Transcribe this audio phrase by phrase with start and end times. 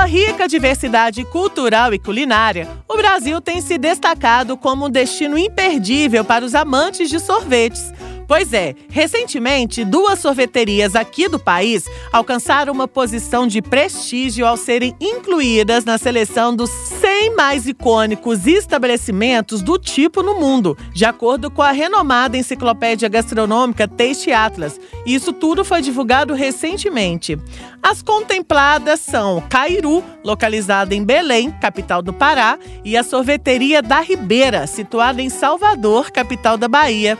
[0.00, 6.24] Sua rica diversidade cultural e culinária, o Brasil tem se destacado como um destino imperdível
[6.24, 7.92] para os amantes de sorvetes.
[8.30, 14.94] Pois é, recentemente, duas sorveterias aqui do país alcançaram uma posição de prestígio ao serem
[15.00, 21.60] incluídas na seleção dos 100 mais icônicos estabelecimentos do tipo no mundo, de acordo com
[21.60, 24.78] a renomada enciclopédia gastronômica Taste Atlas.
[25.04, 27.36] Isso tudo foi divulgado recentemente.
[27.82, 34.68] As contempladas são Cairu, localizada em Belém, capital do Pará, e a sorveteria da Ribeira,
[34.68, 37.18] situada em Salvador, capital da Bahia.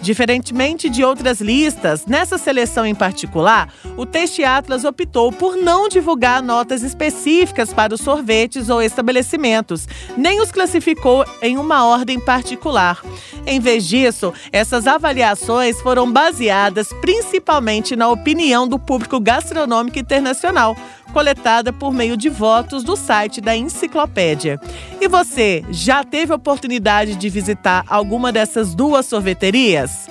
[0.00, 6.42] Diferentemente de outras listas, nessa seleção em particular, o Teste Atlas optou por não divulgar
[6.42, 13.02] notas específicas para os sorvetes ou estabelecimentos, nem os classificou em uma ordem particular.
[13.50, 20.76] Em vez disso, essas avaliações foram baseadas principalmente na opinião do público gastronômico internacional,
[21.14, 24.60] coletada por meio de votos do site da enciclopédia.
[25.00, 30.10] E você já teve oportunidade de visitar alguma dessas duas sorveterias?